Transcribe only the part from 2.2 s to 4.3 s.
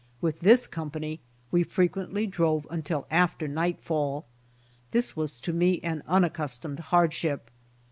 drove until after nightfall.